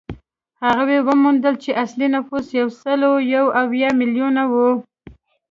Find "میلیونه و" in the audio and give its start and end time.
4.01-4.53